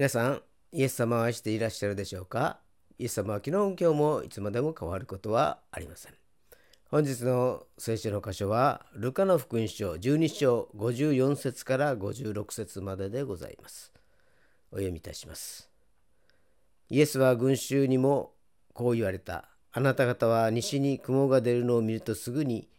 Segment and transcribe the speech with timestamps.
[0.00, 0.42] 皆さん、
[0.72, 2.58] イエス様を愛していらっしゃるでしょうか？
[2.98, 6.14] イエス様は昨日今日もいつまでも変わることはありません。
[6.90, 13.92] 本日の聖書の箇所は、ルカの福音書12章54節から56節まででございます。
[14.72, 15.68] お読みいたします。
[16.88, 18.32] イエスは群衆にも
[18.72, 19.50] こう言われた。
[19.70, 22.70] あなた方は西に雲が出るのを見るとすぐに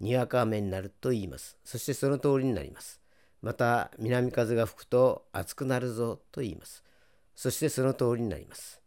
[0.00, 1.56] にわか雨になると言います。
[1.62, 3.00] そしてその通りになります。
[3.44, 6.82] また南風が吹くと暑くなるぞと言います。
[7.34, 8.80] そしてその通りになります。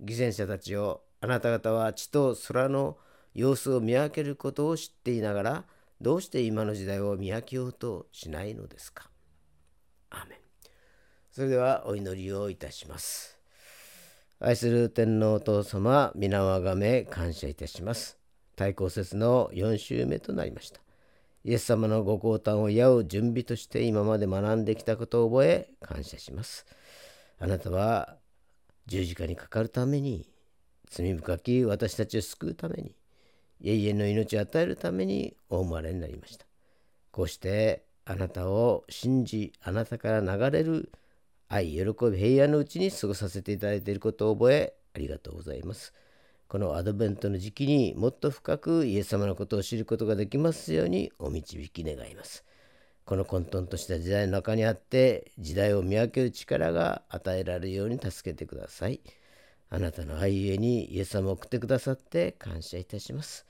[0.00, 2.96] 偽善者たちをあなた方は地と空の
[3.34, 5.64] 様子を見分けることを知っていながら
[6.00, 9.10] どうして今の時代を見分けようとしないのですか？
[10.08, 10.38] アーメン
[11.30, 13.38] それではお祈りをいたします。
[14.40, 18.16] 愛する天皇お父様、皆をあがめ感謝いたします。
[18.56, 20.80] 対抗節の4週目となりました。
[21.44, 26.66] イエス様のご降誕を祝う準備として今まで学んできたことを覚え感謝します。
[27.38, 28.16] あなたは
[28.86, 30.28] 十字架にかかるために
[30.90, 32.96] 罪深き私たちを救うために
[33.62, 36.46] 永遠の命を与えるためにお生まれになりました。
[37.10, 40.90] こうしてあなたを信じあなたから流れる
[41.48, 45.92] 愛喜び平安のうちに過ごさせていただいていることを覚えありがとうございます。
[46.48, 52.42] このアドベントの時期にもっと深くイエス様のことを知ることができますようにお導き願います。
[53.04, 59.00] この混沌とした時代の中にあって時代を見分ける力が与えられるように助けてください。
[59.68, 63.44] あなたの愛ゆえにイエス様を送ってくださって感謝いたします。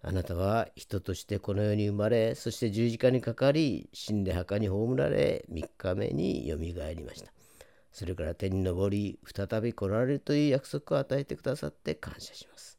[0.00, 7.41] あなたは人としてこの世に生まれ、そして十字架にかかり、死んで墓に葬られ、3日目によみがえりました。
[7.92, 12.78] それから天に昇り、再び来られるという約束を与えてくださって感謝します。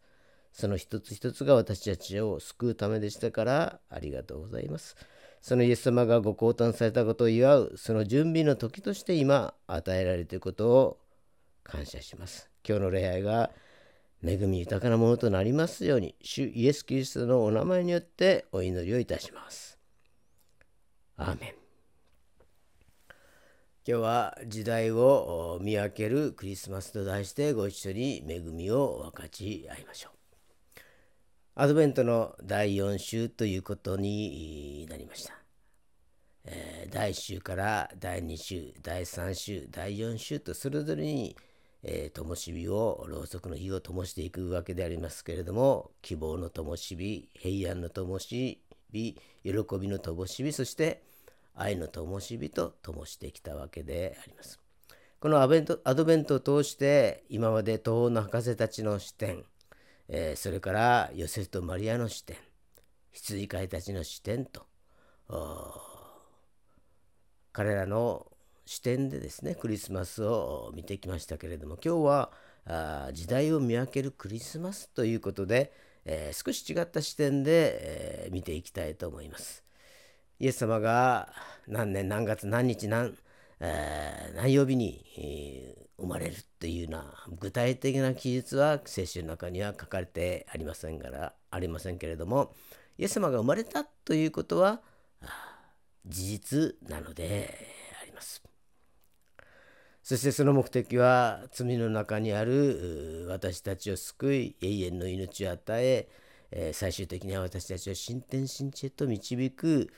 [0.52, 4.96] その一つ一つが私たちを救うためでしたからありがとうございます。
[5.42, 11.00] そのイエス様がご降誕されたことを祝う、その準備の時として今与えられていることを
[11.64, 12.50] 感謝します。
[12.68, 13.52] 今日の礼拝が
[14.24, 19.78] 恵み豊かなものとなりますように、主イエス・キリストのお名前によってお祈りをいたします。
[21.18, 21.63] アーメン。
[23.86, 30.80] 今日は時代を見分けるクリスマスと題してご一緒に恵みを分かち合いましょう。
[31.56, 35.34] アドベントの第4週ということになりました。
[36.46, 41.36] えー、第1週から第2週、第3週、第4週とそれぞれに、
[41.84, 48.62] えー、灯火を、ろうそくの火を灯していくわけでありますけれども、希望の灯火、平安の灯火、
[48.94, 51.04] 喜びの灯火、そして
[51.56, 54.60] 愛の灯火と灯してきたわけであります。
[55.20, 59.46] このアベントアドベントを通して今まで東方の博士たちの視点、
[60.10, 62.36] えー、それからヨセフとマリアの視点
[63.14, 64.66] 羊飼いたちの視点と
[67.54, 68.28] 彼らの
[68.66, 72.32] 視点でですねクリスマスを見てきましたけれども今日は
[72.66, 75.72] あ時代を見分けるクリスマスということで、
[76.06, 79.63] えー、少し違った視点で、えー、見ていきたいと思います。
[80.44, 81.30] イエス様が
[81.70, 83.16] 何年何月何日何,、
[83.62, 87.06] えー、何曜日に、えー、生まれるというな
[87.40, 92.54] 具体的な記述は聖書の中には書かれてありませんからありませんけれども
[92.98, 94.82] イエス様が生まれたということは
[96.06, 97.58] 事実なので
[98.02, 98.44] あります。
[100.04, 105.64] そしてその目的は罪の中にある私たちを救い永遠の命を与
[106.52, 109.90] え最終的には私たちを新天新地へと導く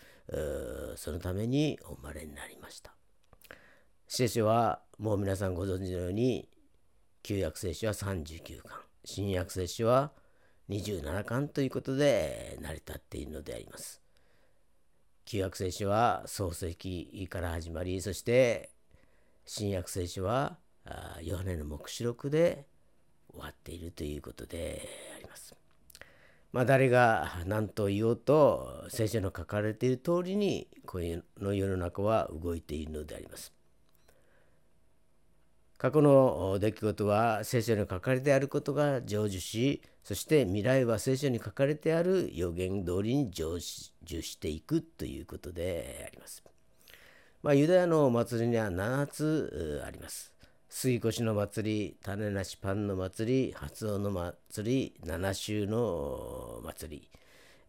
[0.95, 2.93] そのためにお生まれになりました。
[4.07, 6.47] 聖書はもう皆さんご存知のように
[7.23, 10.11] 旧約聖書は39巻新約聖書は
[10.69, 14.01] 27巻ということで成り立っているのであります。
[15.25, 18.69] 旧約聖書は創世記から始まりそして
[19.45, 20.57] 新約聖書は
[21.21, 22.67] ヨハネの黙示録で
[23.31, 25.64] 終わっているということであります。
[26.55, 30.99] まあ、誰が何と言おうと聖書の書かれている通りにこ
[31.41, 33.51] の世の中は動いているのであります。
[35.77, 43.57] 過去の出来事は聖書に書かれてあることが成就しそして未来は聖書に書かれてある予言通りに成
[44.05, 46.41] 就していくということであります。
[47.43, 50.34] まあ、ユダヤのお祭りには7つあります。
[50.69, 57.09] 杉越の祭り、種なしパンの祭り、発音の祭り、七州の祭り、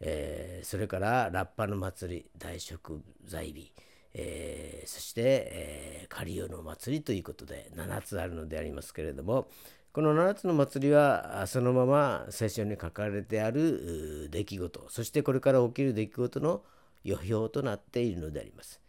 [0.00, 3.72] えー、それからラッパの祭り、大食材日、
[4.14, 9.48] えー、そして、えー、カリオの祭りということで7つあるのでありますけれども、
[9.92, 16.62] この7つの祭りはそのまま聖書に書かれてある出来事、そしてこれから起きる出来事の
[17.04, 18.80] 予表となっているのであります。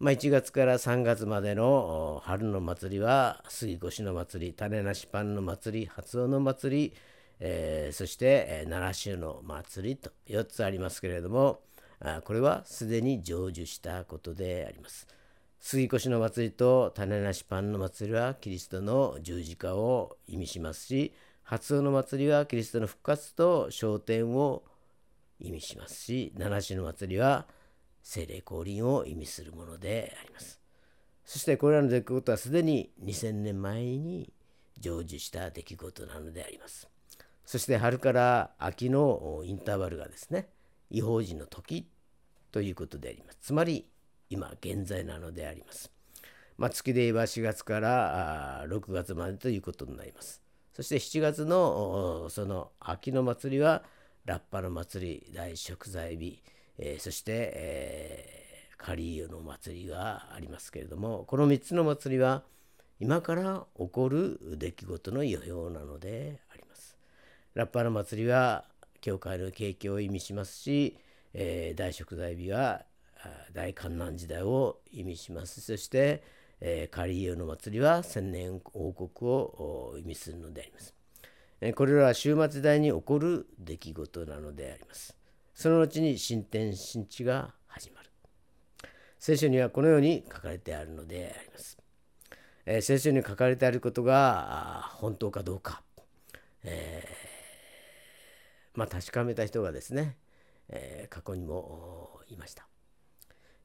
[0.00, 6.94] まあ、1月から3月までの春の祭りは杉越の祭り種なしパンの祭り初音の祭り、
[7.40, 11.62] えー、そして、えー、奈良州の祭りと4つありますけれども
[11.98, 15.08] あこれはすでに成就したことであります。
[15.58, 21.12] 杉越の祭りと種なしパンの祭りはキリストの十字架を意味しますし
[21.42, 24.62] 初音の祭りはキリストの復活と昇天を
[25.40, 27.46] 意味しますし七種の祭りは
[28.08, 30.58] 精霊降臨を意味するものであります。
[31.26, 34.32] そしてこれらの出来事はすでに2000年前に
[34.80, 36.88] 成就した出来事なのであります。
[37.44, 40.48] そして春から秋のインターバルがですね
[40.90, 41.86] 違法人の時
[42.50, 43.38] ということであります。
[43.42, 43.86] つまり
[44.30, 45.92] 今現在なのであります。
[46.56, 50.40] まあ、月で言えば4月から6月までということになります。
[50.72, 53.82] そして7月のその秋の祭りは
[54.24, 56.42] ラッパの祭り大食材日、
[56.78, 62.42] えー、そして、えー、カリーヨの祭りがありますけれどもこの3つの祭りは
[63.00, 66.96] 今から起こる出来事の予表なのであります。
[67.54, 68.64] ラッパの祭りは
[69.00, 70.98] 教会の景気を意味しますし、
[71.32, 72.82] えー、大食材日は
[73.52, 76.22] 大観難時代を意味しますそして、
[76.60, 80.94] えー、カリーヨの祭りは千年王国を意味するのであります。
[81.60, 85.17] え、これらは終末時代に起こる出来事なのであります。
[85.58, 88.08] その後に新天新地が始まる。
[89.18, 91.76] 聖書にはこのように書かれてあるのであります。
[92.64, 95.82] えー、聖書に書かれてあることが本当かどうか、
[96.62, 100.16] えー、まあ、確かめた人がですね、
[100.68, 102.68] えー、過去にもいました。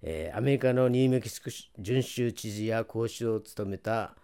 [0.01, 4.15] え、アメリカのニューメキシコ準州知事や講師を務めた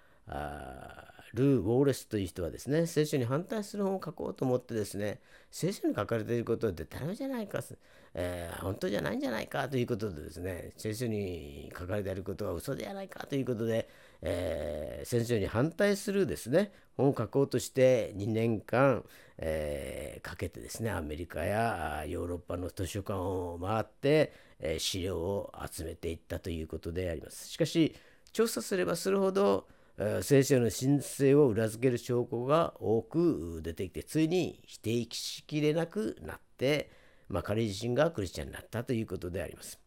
[1.34, 5.20] ルー・ウォーレスという人はですね聖書に反対する本を書こうと思ってですね
[5.52, 7.60] 聖書に書かれていることはでたらめじゃないか、
[8.14, 13.90] えー、本当じゃないんじゃないかということでですね聖書に書かれていることは嘘ではないかということで、
[14.22, 19.04] えー、聖書に反対するですね本を書こうとして2年間、
[19.38, 27.48] えー、かけてですねアメリカやヨーロッパの図書館を回ってえ資料を集めていったということであります。
[27.48, 27.96] しかし
[28.32, 29.68] 調査すればするほど
[30.22, 36.90] 聖書の神聖を裏付ける証拠が多く出てきてついに否定しきれなくなって、
[37.28, 39.78] まあ、彼自身がクリスチャンになったということであります。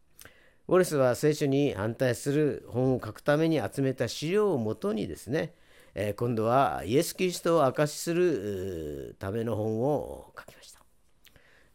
[0.68, 5.54] ウォレスは聖書に反対する本を書くために集めた資料をもとにですね、
[5.94, 10.80] え今度はイエス・キリストを証しするための本を書きました。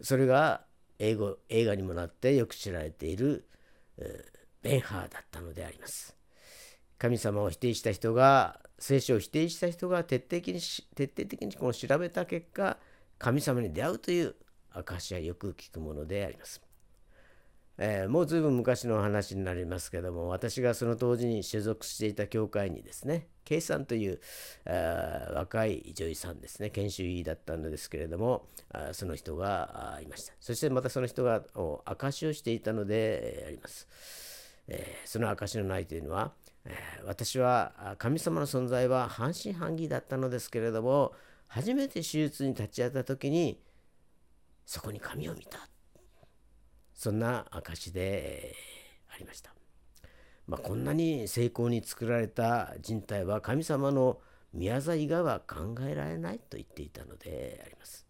[0.01, 0.61] それが
[0.99, 3.47] 英語映画にもなってよく知られている
[4.61, 6.16] ベンハーだったのであります。
[6.97, 10.59] 神様を否定した人が聖書を否定した人が徹底的に
[10.95, 12.77] 徹底的にこの調べた結果
[13.17, 14.35] 神様に出会うという
[14.71, 16.61] 証はよく聞くものであります。
[17.79, 24.19] えー、もう随分昔の話になりますけども私がその当時に所属していた教会にですね K さんという
[25.35, 31.43] 若い女優さんですね研修医だったのですけれどもあその人がいましたそしてまたその人が
[31.85, 33.87] 証しをしていたのであります、
[34.67, 36.31] えー、その証のないというのは、
[37.05, 41.13] 私は神様の存在は半信半疑だったのですけれども
[41.47, 43.61] 初めて手術に立ち会った時に
[44.65, 45.69] そこに神を見た
[46.93, 48.55] そんな証で
[49.13, 49.53] ありました。
[50.47, 54.19] まあ、こんなに精巧に作られた人体は神様の
[54.53, 58.07] 宮座以外は考えられないと言っていたのであります。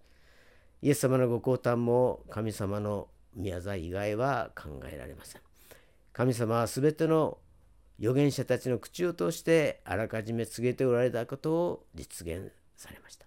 [0.82, 5.42] イエス様のご降誕も神様の宮座以外は考えられません。
[6.14, 7.40] 神様は全ての
[8.00, 13.25] 預言者たちの口を通してあらかじめ告げておられたことを実現されました。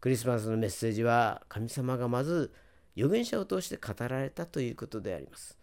[0.00, 2.52] クリスマスのメッセージは神様がまず
[2.96, 5.58] 預言者を通して語られたということであります。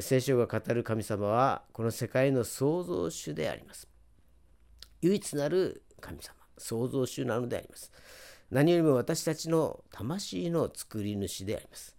[0.00, 3.88] 聖書が語る神様はこの世界の創造主であります。
[5.00, 7.90] 唯一なる神様、創造主なのであります。
[8.50, 11.96] 何よりも私たちの魂の作り主であります。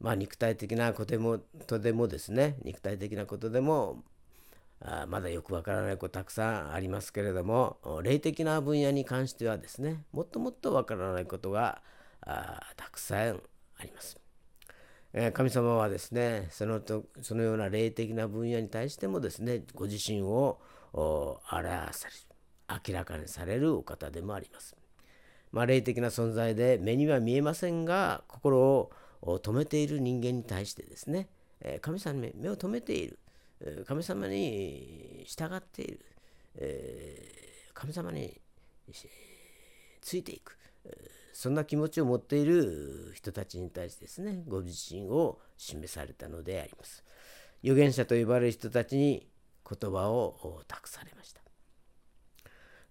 [0.00, 4.04] まあ肉体的なことでもとでもですね、肉体的なことでも
[4.80, 11.82] あまだよくわからないことたくさんありますけれども、霊的な分野に関してはですね、もっともっとわからないことが
[12.76, 13.42] たくさん
[13.78, 14.18] あります。
[15.32, 20.60] 神様はですねそのとそのような霊的な分野に対してもですねご自身を
[20.92, 21.42] 表
[21.92, 24.76] される明らかにされるお方でもあります。
[25.52, 28.90] まあ、霊的な存在で目には見えませんが心を
[29.22, 31.28] 止めている人間に対してですね
[31.80, 33.18] 神様に目を留めている
[33.86, 36.00] 神様に従っている。
[37.74, 38.40] 神様に
[40.00, 40.56] ついていく。
[41.32, 47.04] そんな気持ちを持っている人たちに対してですね、ご自身を示されたのであります。
[47.62, 49.26] 預言者と呼ばれる人たちに
[49.68, 51.46] 言葉を託されました。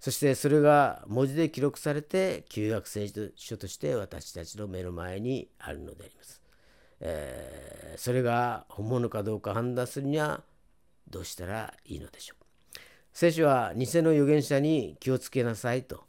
[0.06, 6.44] そしてそれが文字で記録されて旧約聖書として私たちの目の前にあるのであります、
[7.00, 10.44] えー、それが本物かどうか判断するには
[11.10, 12.46] どうしたらいいのでしょう。
[13.14, 16.04] 聖書は偽の預言者に気をつけなさいと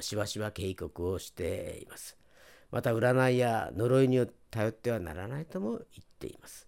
[0.00, 2.16] しばしば警告をしています。
[2.70, 5.82] また占いや呪いに頼ってはならないとも言っ
[6.18, 6.66] ています。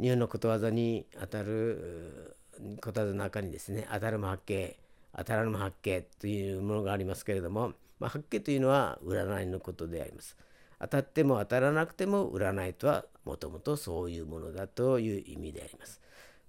[0.00, 2.36] 日本のことわざにあたる
[2.80, 4.78] ことわざの中にですね当たるも八景
[5.16, 10.36] 当たらぬも八景というものがありますけれども、まあ、八景というのは占いのことであります。
[10.80, 16.00] 当たっても当たらなくても占いとはもともとそういうものだという意味であります。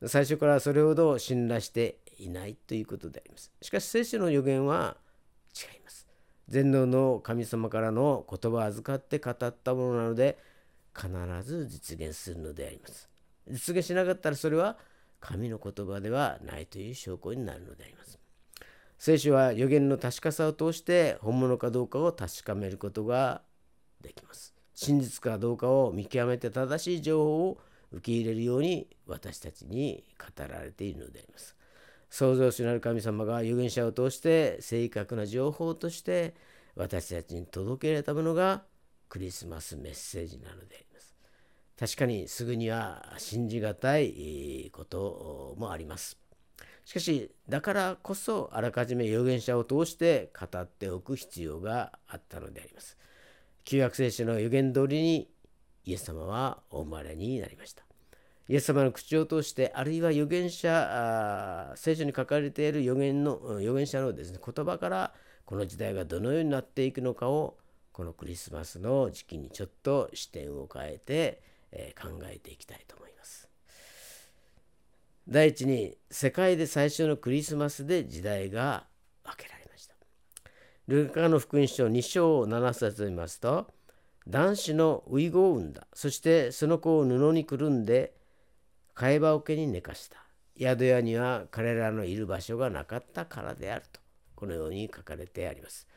[0.05, 4.97] 最初からそれほど信頼していないということでありますしかし聖書の予言は
[5.55, 6.07] 違います
[6.47, 10.37] 全能の神様からの言葉を預かって語ったものなので
[10.95, 11.09] 必
[11.43, 13.09] ず実現するのであります
[13.49, 14.77] 実現しなかったらそれは
[15.19, 18.19] 神の言葉ではないという証拠になるのであります。
[18.97, 23.41] 聖書は予言の確かさを通して本物かどうかを確かめることが
[24.01, 24.53] できます。
[24.73, 27.61] 真実かどうかを見極めて正しい情報を
[27.91, 31.55] 受け入れるように私たちに語られているのであります。
[32.09, 36.33] 創造主なる神様が預言者を通して正確な情報として
[36.75, 38.63] 私たちに届けられたものが
[39.09, 41.15] クリスマスメッセージなのであります
[41.79, 46.17] 確かにすぐには信じがたいこともあります。
[46.83, 52.97] しかし、だからこそあらかじめ預言者を通して語っておく必要があったのであります。
[53.63, 55.29] 旧約聖書の預言通りに
[55.85, 57.83] イエス様はお生まれになりました。
[58.47, 65.13] イエス様の口を通して、あるいは預言者、聖書に書かれている預言の預言者のですね、言葉から、
[65.45, 67.57] この時代がどのようになっていくのかを、
[67.91, 73.47] このクリスマスの時期にちょっと視点を変えて、え考えていきたいと思います。
[75.27, 78.87] 第一に世界で最初のクリスマスで時代が
[79.23, 79.93] 分けられました。
[80.87, 83.67] ルカの福音書2章7節を見ますと
[84.29, 88.13] 男子のウイゴを産んだそしてその子を布にくるんで
[88.95, 90.17] 替え羽桶に寝かした
[90.59, 93.99] 宿屋には彼らのいる場所がなかったからであると
[94.35, 95.87] このように書かれてあります。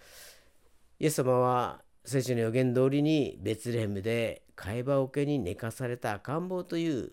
[0.99, 7.11] イエス様は聖書の予言通りにベツレヘムで替え羽桶に寝かされた赤ん坊という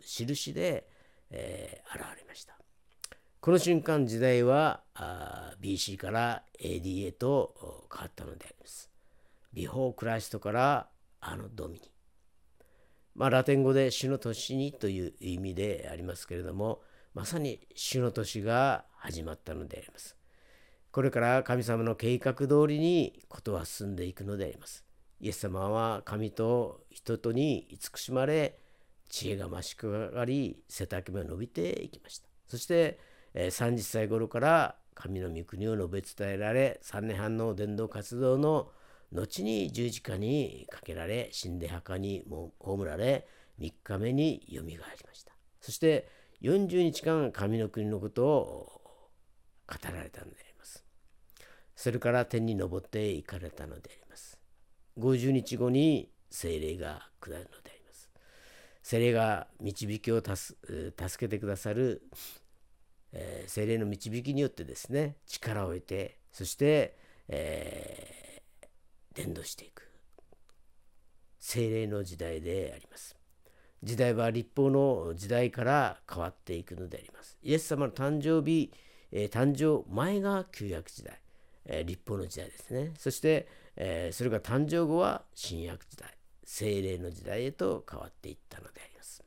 [0.00, 0.86] 印で、
[1.30, 2.56] えー、現れました。
[3.40, 4.82] この瞬間時代は
[5.60, 8.91] BC から AD へと変わったのであります。
[9.52, 10.88] ビフォークライストから
[11.20, 11.92] あのドミニ。
[13.14, 16.80] まあ、ラテン語で主の年にという意味でありますけれども、
[17.14, 20.16] まさに主の年が始まったのであります。
[20.90, 24.84] これから神様の計画通りにことは進んでいくのであります。
[25.20, 28.58] イエス様は神と人とに慈しまれ、
[29.08, 32.28] 知恵が増し上がり、背丈も伸びていきました。
[32.48, 32.98] そして、
[33.34, 38.70] 30歳頃から神の御国を述べ伝えられ、3年半の伝道活動の
[39.12, 42.24] 後に十字架にかけられ、死んで墓に
[42.58, 43.26] 葬られ、
[43.60, 45.32] 3日目によみがえりました。
[45.60, 46.08] そして
[46.42, 48.82] 40日間神の国のことを
[49.68, 50.84] 語られたのであります
[51.76, 54.38] それから天に昇っていかれたのであります。
[54.98, 58.10] 50日後に精霊が下るのであります。
[58.82, 60.56] 精霊が導きを助
[61.18, 62.02] けてくださる、
[63.12, 66.96] えー、精霊の導きによってですね、力を得て、そして、
[67.28, 68.11] えー、
[69.14, 69.88] 伝道していく。
[71.38, 73.16] 精霊の時代であります。
[73.82, 77.36] 時代は立法の時代から変わっていくのであります。
[77.42, 78.72] イエス様の誕生日、
[79.10, 81.22] えー、誕生前が旧約時代。
[81.64, 82.92] え立法の時代ですね。
[82.98, 89.22] そして、えそれが誕生後は新約時代、精霊の時代へと変わっていったのであります。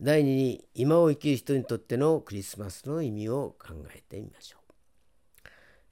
[0.00, 4.72] 第2に、今を生きる人にとってのクリスマスの意味を考えてみましょう。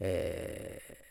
[0.01, 1.04] えー、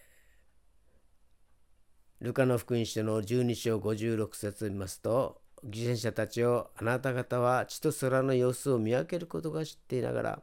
[2.23, 10.41] ルカの福音書の12章56節を見ますと、犠牲者たちをあなた方は地と空の様子を見分けることが知っていながら、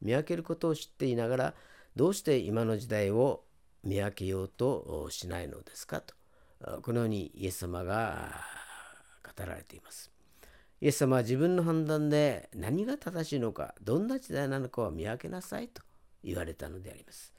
[0.00, 1.54] 見分けることを知っていながら、
[1.94, 3.44] どうして今の時代を
[3.84, 6.00] 見分けようとしないのですか？
[6.00, 6.16] と
[6.82, 8.40] このようにイエス様が
[9.24, 10.10] 語られています。
[10.80, 15.82] イエス様は自分の判断で何が正しいのかどんな時代なのかを見分けなさいと
[16.24, 17.31] 言われたのであります。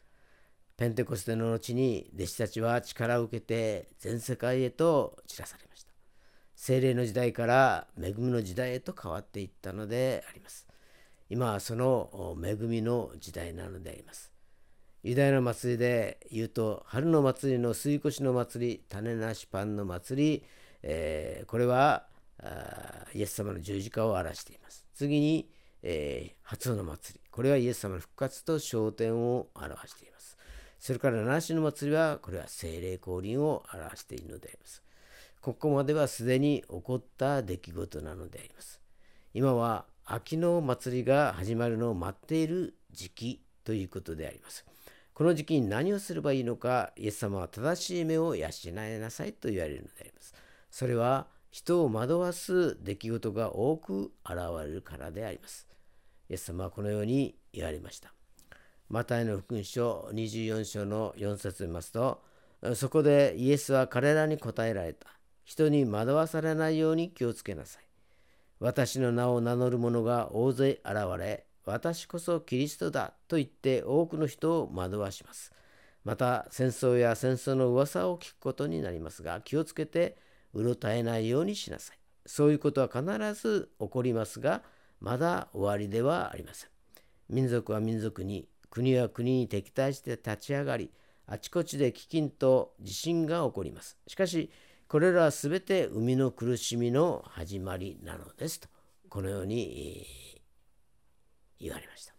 [0.75, 5.93] ペンテコステの後に弟子たちは力を受けて全世界へと散らされました。
[6.55, 10.67] 精霊の時代から恵みの時代へと変わっていったのであります。
[11.29, 14.31] 今はその恵みの時代なのであります。
[15.03, 20.45] ユダヤの祭りで言うと春の祭りの吸い越の祭り種なしパンの祭り、
[20.81, 22.07] えー、これは
[23.13, 25.49] イエス様の十字架を表しています次に、
[25.81, 27.21] えー、初の祭り。
[27.31, 30.37] これはイエス様の復活と昇天を表しています。
[30.83, 34.83] それから七種の祭りは、これは精霊降臨を表しているのであります。
[35.39, 38.81] ここまではすでに起こった出来事なのであります。
[39.33, 44.65] 今は秋の祭りが始まるのを待っている時期ということであります。
[45.13, 50.35] この時期に何をすればいいのか、イエス様は正しい目を養いなさいと言われるのであります。
[50.69, 54.35] それは人を惑わす出来事が多く現
[54.65, 55.65] れるからであります。
[56.29, 58.12] イエス様はこのように言われました。
[58.93, 62.21] マタイの福音書24章の4節を見ますと、
[62.75, 65.07] そこでイエスは彼らに答えられた。
[65.45, 67.83] 人に惑わされないように気をつけなさい。
[68.59, 75.51] 私の名を名乗る者が大勢現れ、私こそキリストだと言って多くの人を惑わします。
[76.03, 80.19] また戦争や戦争の噂を聞くことになりますが、気をつけて
[80.53, 81.97] うろたえないようにしなさい。
[82.27, 83.01] そういうことは必
[83.33, 84.61] ず起こりますが、
[84.99, 86.69] まだ終わりではありません。
[87.27, 90.89] 民族は民族に、国は国に敵対して立ち上がり、
[91.27, 93.99] あちこちで飢饉と地震が起こります。
[94.07, 94.49] しかし、
[94.87, 98.67] これらは全て生みの苦しみの始まりなのですと、
[99.09, 100.41] このように
[101.59, 102.15] 言われました。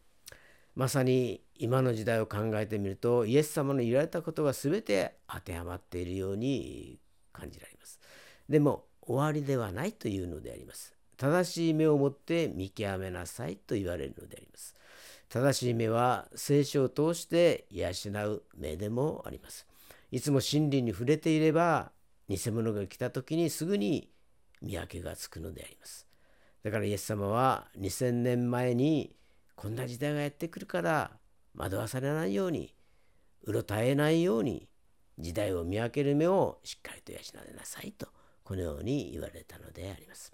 [0.77, 7.01] まさに今の時代を考えてみると、イエス様の言われたことが全て当てはまっているように
[7.33, 7.99] 感じられます。
[8.49, 10.95] でも、終わりではないというのであります。
[11.17, 14.77] 正しい目を持って見極めなさいと言われるのであります。
[15.35, 17.89] 正しい目は聖書を通して養
[18.29, 19.67] う目でもあります。
[20.13, 21.91] いつも真理に触れていれば
[22.29, 24.13] 偽物が来た時にすぐに
[24.63, 26.07] 見分けがつくのであります。
[26.63, 29.17] だからイエス様は2000年前に
[29.57, 31.11] こんな時代がやってくるから
[31.57, 32.73] 惑わされないように
[33.43, 34.69] うろたえないように
[35.19, 38.07] 時代を見分ける目をしっかりと養いなさいと
[38.45, 40.33] このように言われたのであります。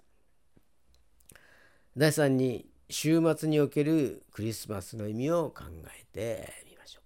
[1.97, 5.63] 第3に週末におけるクリスマスの意味を考
[5.97, 7.01] えてみましょ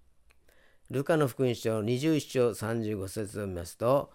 [0.90, 0.94] う。
[0.94, 4.12] ルカの福音書21章35節を見ますと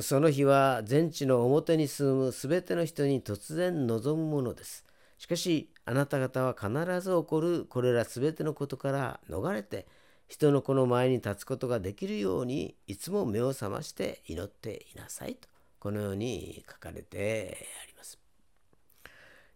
[0.00, 4.84] その日は全地の表に住むすべての人に突然望むものです。
[5.18, 9.86] しかしあなた方は必ず起こるこれらすべてのことから逃れて
[10.28, 15.48] 人の子の前に立つことができるようにいつも目を覚まして祈っていなさいと
[15.78, 17.95] このように書かれてあります。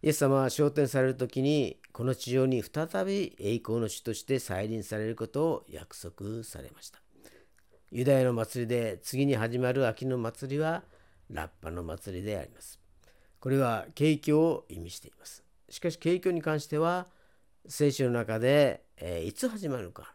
[0.02, 7.02] イエス様は昇天される時にこの地上に再び栄光の主として再臨されることを約束されました。
[7.90, 10.84] ユダヤの祭りで次に始まる秋の祭りは
[11.28, 12.80] ラッパの祭りであります。
[13.40, 15.44] これは景況を意味しています。
[15.68, 17.08] しかし景況に関しては
[17.68, 20.14] 聖書の中で、えー、いつ始まるか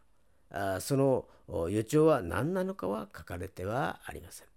[0.50, 1.28] あその
[1.69, 4.48] 予兆は何なのかは書かれてはありません。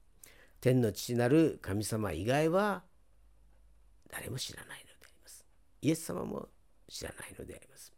[0.62, 2.82] 天の父なる神様以外は
[4.10, 4.87] 誰も知らない
[5.82, 6.48] イエス様も
[6.88, 7.92] 知らないのであります。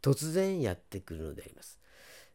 [0.00, 1.78] 突然やってくるのであります。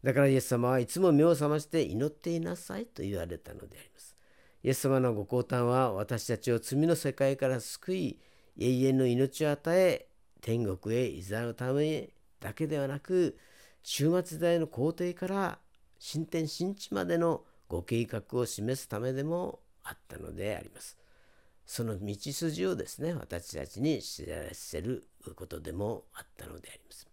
[0.03, 4.15] だからイエス様はいつも目を覚まして祈っていなさいと言われたのであります。
[4.63, 8.19] イエス様のご降誕は私たちを罪の世界から救い、
[8.57, 10.07] 永遠の命を与え、
[10.41, 12.09] 天国へいざうため
[12.39, 13.37] だけではなく、
[13.83, 15.59] 終末時代の皇帝から
[15.99, 20.97] 新天新地までのご計画を示すためでもあったのであります。
[21.67, 27.07] その道筋をですね私たちに知らせることでもあったのであります。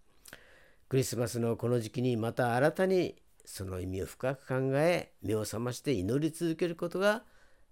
[0.88, 7.25] クリスマスのこの時期にまた新たにその意味を深く考え目を覚まして祈り続けることが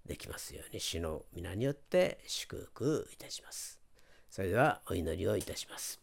[0.04, 3.78] できますように主の皆によって祝福いたします。
[4.28, 6.00] それではお祈りをいたします。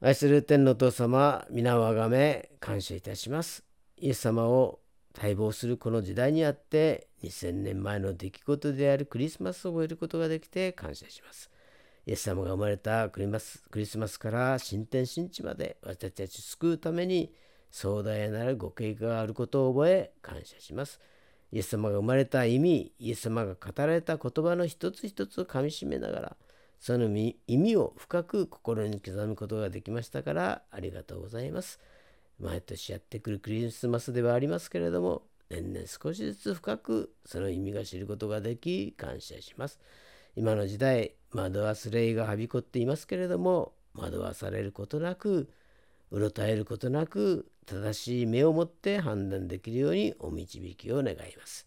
[0.00, 3.64] 愛する天のお父様、皆をあがめ感謝いたします。
[3.96, 4.78] イエス様を
[5.20, 11.50] 待望するこの時代にあって2000年前の出来事であるクリスマスを覚えることができて感謝します。
[12.06, 17.34] イエス様が生まれたクリスクリスマスから新天新地まで私たちを救うために
[17.70, 21.00] 壮大なるご計画があることを覚え感謝します。
[21.50, 26.36] イエス様が生まれた意味、イエス様が語られた言葉の一つ一つをかみしめながら、
[26.78, 31.80] その意味を深く心に刻むことができましたからありがとうございます。
[32.40, 39.78] 毎年やってくるクリスマスではありますけれども、年々少しずつ深くその意味が知ることができ、感謝します。
[40.36, 45.48] 今の時代、惑わす霊がはびこっていますけれども、惑わされることなく、
[46.10, 51.66] うろたえることなく、正しい目を持って判断できるようにお導きを願います。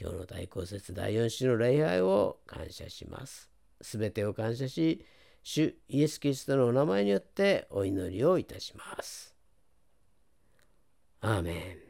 [0.00, 3.50] 今日の大公説第4種の礼拝を感謝します。
[3.80, 5.04] すべてを感謝し、
[5.42, 9.37] 主イエス・キリストのお名前によってお祈りをいたします。
[11.20, 11.87] アーメン